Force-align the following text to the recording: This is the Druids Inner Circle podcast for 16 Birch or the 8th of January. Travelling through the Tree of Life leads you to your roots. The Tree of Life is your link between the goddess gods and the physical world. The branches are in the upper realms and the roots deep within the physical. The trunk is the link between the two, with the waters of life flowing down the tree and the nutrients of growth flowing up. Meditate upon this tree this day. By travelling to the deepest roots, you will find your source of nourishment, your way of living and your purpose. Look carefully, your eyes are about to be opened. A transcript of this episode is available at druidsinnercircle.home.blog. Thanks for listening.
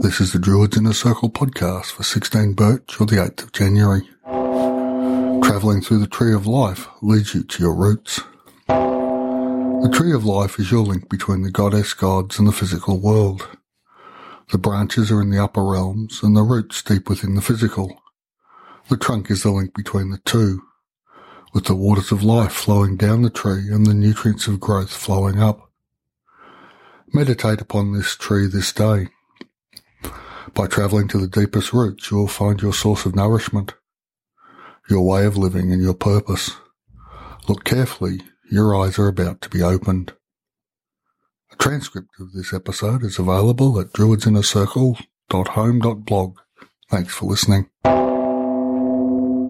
This 0.00 0.20
is 0.20 0.32
the 0.32 0.38
Druids 0.38 0.76
Inner 0.76 0.92
Circle 0.92 1.30
podcast 1.30 1.86
for 1.86 2.04
16 2.04 2.52
Birch 2.52 3.00
or 3.00 3.06
the 3.06 3.16
8th 3.16 3.42
of 3.42 3.52
January. 3.52 4.08
Travelling 5.42 5.82
through 5.82 5.98
the 5.98 6.06
Tree 6.06 6.32
of 6.32 6.46
Life 6.46 6.86
leads 7.02 7.34
you 7.34 7.42
to 7.42 7.62
your 7.62 7.74
roots. 7.74 8.20
The 8.68 9.90
Tree 9.92 10.12
of 10.12 10.24
Life 10.24 10.60
is 10.60 10.70
your 10.70 10.84
link 10.84 11.08
between 11.08 11.42
the 11.42 11.50
goddess 11.50 11.94
gods 11.94 12.38
and 12.38 12.46
the 12.46 12.52
physical 12.52 13.00
world. 13.00 13.48
The 14.52 14.58
branches 14.58 15.10
are 15.10 15.20
in 15.20 15.30
the 15.30 15.42
upper 15.42 15.64
realms 15.64 16.22
and 16.22 16.36
the 16.36 16.42
roots 16.42 16.80
deep 16.80 17.08
within 17.08 17.34
the 17.34 17.42
physical. 17.42 18.00
The 18.88 18.96
trunk 18.96 19.32
is 19.32 19.42
the 19.42 19.50
link 19.50 19.74
between 19.74 20.10
the 20.10 20.18
two, 20.18 20.62
with 21.52 21.64
the 21.64 21.74
waters 21.74 22.12
of 22.12 22.22
life 22.22 22.52
flowing 22.52 22.96
down 22.96 23.22
the 23.22 23.30
tree 23.30 23.68
and 23.68 23.84
the 23.84 23.94
nutrients 23.94 24.46
of 24.46 24.60
growth 24.60 24.90
flowing 24.90 25.42
up. 25.42 25.72
Meditate 27.12 27.60
upon 27.60 27.92
this 27.92 28.14
tree 28.14 28.46
this 28.46 28.72
day. 28.72 29.08
By 30.58 30.66
travelling 30.66 31.08
to 31.08 31.18
the 31.18 31.26
deepest 31.28 31.72
roots, 31.72 32.10
you 32.10 32.16
will 32.16 32.26
find 32.26 32.60
your 32.60 32.74
source 32.74 33.06
of 33.06 33.14
nourishment, 33.14 33.74
your 34.90 35.06
way 35.06 35.24
of 35.24 35.36
living 35.36 35.72
and 35.72 35.80
your 35.80 35.94
purpose. 35.94 36.56
Look 37.46 37.62
carefully, 37.62 38.22
your 38.50 38.74
eyes 38.74 38.98
are 38.98 39.06
about 39.06 39.40
to 39.42 39.48
be 39.48 39.62
opened. 39.62 40.14
A 41.52 41.56
transcript 41.56 42.08
of 42.18 42.32
this 42.32 42.52
episode 42.52 43.04
is 43.04 43.20
available 43.20 43.78
at 43.78 43.92
druidsinnercircle.home.blog. 43.92 46.36
Thanks 46.90 47.14
for 47.14 47.26
listening. 47.26 47.70